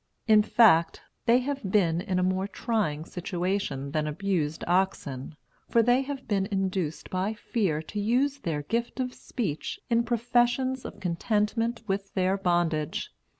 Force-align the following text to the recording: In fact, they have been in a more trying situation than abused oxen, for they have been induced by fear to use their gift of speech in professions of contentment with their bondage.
In 0.25 0.41
fact, 0.41 1.03
they 1.27 1.37
have 1.41 1.61
been 1.61 2.01
in 2.01 2.17
a 2.17 2.23
more 2.23 2.47
trying 2.47 3.05
situation 3.05 3.91
than 3.91 4.07
abused 4.07 4.63
oxen, 4.65 5.35
for 5.69 5.83
they 5.83 6.01
have 6.01 6.27
been 6.27 6.47
induced 6.47 7.11
by 7.11 7.35
fear 7.35 7.83
to 7.83 7.99
use 7.99 8.39
their 8.39 8.63
gift 8.63 8.99
of 8.99 9.13
speech 9.13 9.79
in 9.91 10.03
professions 10.03 10.85
of 10.85 10.99
contentment 10.99 11.83
with 11.85 12.15
their 12.15 12.35
bondage. 12.35 13.11